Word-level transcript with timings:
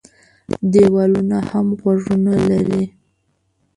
دېوالونه 0.71 1.37
هم 1.49 1.67
غوږونه 1.79 2.33
لري. 2.49 2.83